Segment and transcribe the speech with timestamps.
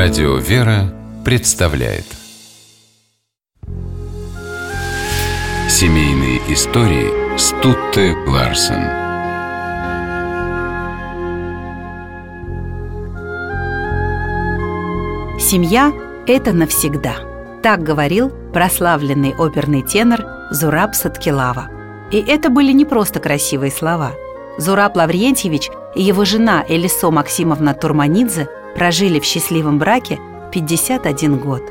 [0.00, 2.04] Радио «Вера» представляет
[5.68, 8.84] Семейные истории Стутте Ларсен
[15.40, 15.92] Семья–
[16.28, 17.16] это навсегда.
[17.64, 21.70] Так говорил прославленный оперный тенор Зураб Саткилава.
[22.12, 24.12] И это были не просто красивые слова.
[24.58, 30.18] Зураб Лаврентьевич и его жена Элисо Максимовна Турманидзе прожили в счастливом браке
[30.52, 31.62] 51 год.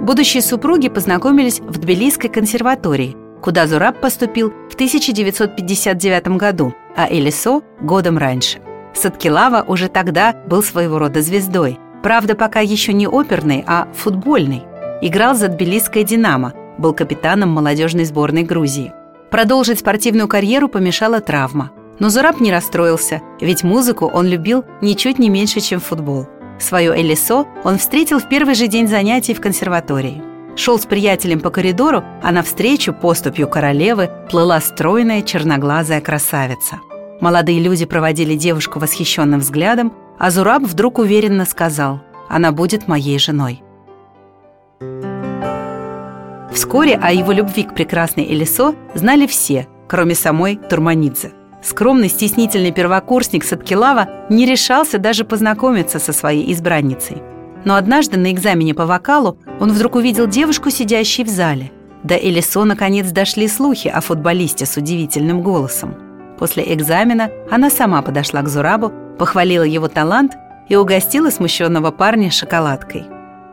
[0.00, 8.16] Будущие супруги познакомились в Тбилисской консерватории, куда Зураб поступил в 1959 году, а Элисо– годом
[8.16, 8.60] раньше.
[8.94, 11.78] Садкилава уже тогда был своего рода звездой.
[12.02, 14.62] Правда, пока еще не оперный, а футбольный.
[15.02, 18.92] Играл за Тбилисское «Динамо», был капитаном молодежной сборной Грузии.
[19.30, 21.72] Продолжить спортивную карьеру помешала травма.
[21.98, 26.26] Но Зураб не расстроился, ведь музыку он любил ничуть не меньше, чем футбол.
[26.58, 30.22] Свое Элисо он встретил в первый же день занятий в консерватории.
[30.56, 36.80] Шел с приятелем по коридору, а навстречу поступью королевы плыла стройная черноглазая красавица.
[37.20, 43.62] Молодые люди проводили девушку восхищенным взглядом, а Зураб вдруг уверенно сказал «Она будет моей женой».
[46.52, 51.32] Вскоре о его любви к прекрасной Элисо знали все, кроме самой Турманидзе–
[51.66, 57.16] Скромный, стеснительный первокурсник Садкилава не решался даже познакомиться со своей избранницей.
[57.64, 61.72] Но однажды на экзамене по вокалу он вдруг увидел девушку, сидящей в зале.
[62.04, 65.96] До Элисо наконец дошли слухи о футболисте с удивительным голосом.
[66.38, 70.34] После экзамена она сама подошла к Зурабу, похвалила его талант
[70.68, 73.06] и угостила смущенного парня шоколадкой.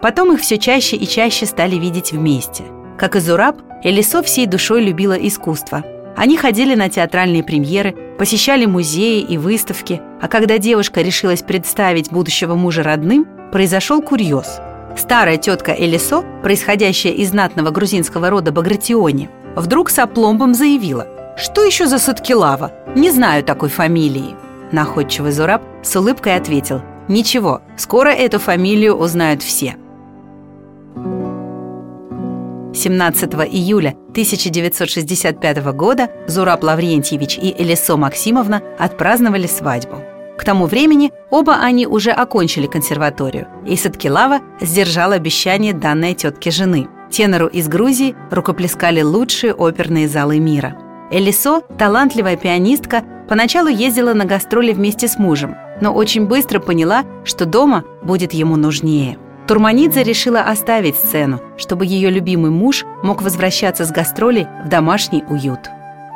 [0.04, 2.64] Потом их все чаще и чаще стали видеть вместе.
[2.96, 5.84] Как и Зураб, Элисо всей душой любила искусство–
[6.16, 12.56] они ходили на театральные премьеры, посещали музеи и выставки, а когда девушка решилась представить будущего
[12.56, 14.60] мужа родным, произошел курьез.
[14.96, 21.88] Старая тетка Элисо, происходящая из знатного грузинского рода Багратиони, вдруг с опломбом заявила «Что еще
[21.88, 22.72] за Садкилава?
[22.96, 24.36] Не знаю такой фамилии».
[24.72, 29.76] Находчивый Зураб с улыбкой ответил «Ничего, скоро эту фамилию узнают все».
[32.84, 40.02] 17 июля 1965 года Зураб Лаврентьевич и Элисо Максимовна отпраздновали свадьбу.
[40.38, 46.90] К тому времени оба они уже окончили консерваторию, и Садкилава сдержал обещание данной тетке жены.
[47.10, 50.76] Тенору из Грузии рукоплескали лучшие оперные залы мира.
[51.10, 57.46] Элисо, талантливая пианистка, поначалу ездила на гастроли вместе с мужем, но очень быстро поняла, что
[57.46, 59.18] дома будет ему нужнее–
[59.48, 65.60] Турманидзе решила оставить сцену, чтобы ее любимый муж мог возвращаться с гастролей в домашний уют.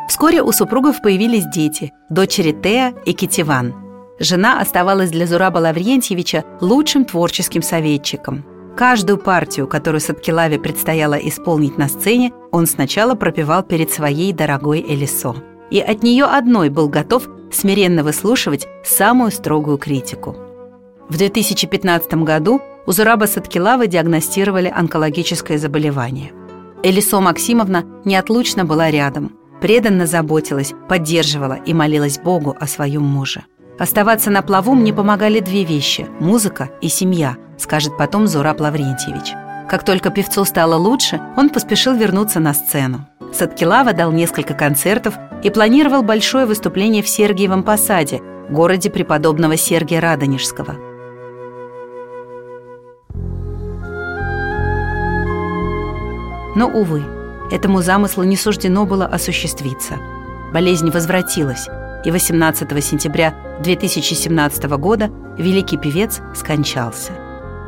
[0.07, 3.73] Вскоре у супругов появились дети– дочери Теа и Китиван.
[4.19, 8.45] Жена оставалась для Зураба Лаврентьевича лучшим творческим советчиком.
[8.77, 15.35] Каждую партию, которую Садкилаве предстояло исполнить на сцене, он сначала пропевал перед своей дорогой Элисо.
[15.69, 20.35] И от нее одной был готов смиренно выслушивать самую строгую критику.
[21.09, 26.31] В 2015 году у Зураба Садкилавы диагностировали онкологическое заболевание.
[26.83, 33.43] Элисо Максимовна неотлучно была рядом, преданно заботилась, поддерживала и молилась Богу о своем муже.
[33.77, 39.33] Оставаться на плаву мне помогали две вещи– музыка и семья, скажет потом Зураб Лаврентьевич.
[39.69, 43.05] Как только певцу стало лучше, он поспешил вернуться на сцену.
[43.33, 50.77] Садкилава дал несколько концертов и планировал большое выступление в Сергиевом Посаде, городе преподобного Сергия Радонежского–
[56.57, 57.03] Но, увы,
[57.51, 59.97] этому замыслу не суждено было осуществиться.
[60.51, 61.67] Болезнь возвратилась,
[62.03, 67.11] и 18 сентября 2017 года великий певец скончался.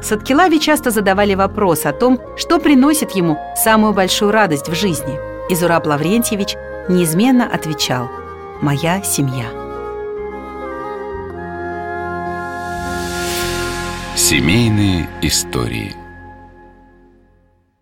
[0.02, 5.20] Садкилаве часто задавали вопрос о том, что приносит ему самую большую радость в жизни.
[5.52, 6.56] И Зураб Лаврентьевич
[6.90, 8.10] неизменно отвечал
[8.60, 9.46] «Моя семья».
[14.16, 15.96] Семейные истории–